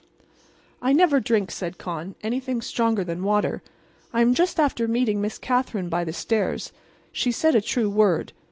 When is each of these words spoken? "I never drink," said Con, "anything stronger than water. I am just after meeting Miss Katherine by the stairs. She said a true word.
"I 0.81 0.93
never 0.93 1.19
drink," 1.19 1.51
said 1.51 1.77
Con, 1.77 2.15
"anything 2.23 2.59
stronger 2.63 3.03
than 3.03 3.21
water. 3.23 3.61
I 4.11 4.21
am 4.21 4.33
just 4.33 4.59
after 4.59 4.87
meeting 4.87 5.21
Miss 5.21 5.37
Katherine 5.37 5.89
by 5.89 6.03
the 6.03 6.11
stairs. 6.11 6.71
She 7.11 7.31
said 7.31 7.53
a 7.53 7.61
true 7.61 7.87
word. 7.87 8.33